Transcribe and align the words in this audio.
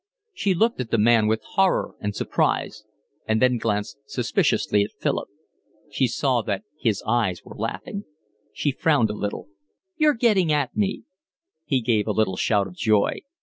She 0.33 0.55
looked 0.55 0.81
at 0.81 0.89
the 0.89 0.97
man 0.97 1.27
with 1.27 1.43
horror 1.43 1.93
and 2.01 2.15
surprise, 2.15 2.83
and 3.27 3.39
then 3.39 3.59
glanced 3.59 3.99
suspiciously 4.07 4.81
at 4.81 4.93
Philip. 4.99 5.29
She 5.91 6.07
saw 6.07 6.41
that 6.41 6.63
his 6.75 7.03
eyes 7.05 7.43
were 7.45 7.53
laughing. 7.55 8.05
She 8.51 8.71
frowned 8.71 9.11
a 9.11 9.13
little. 9.13 9.49
"You're 9.97 10.15
getting 10.15 10.51
at 10.51 10.75
me." 10.75 11.03
He 11.65 11.81
gave 11.81 12.07
a 12.07 12.13
little 12.13 12.35
shout 12.35 12.65
of 12.65 12.73
joy. 12.73 13.19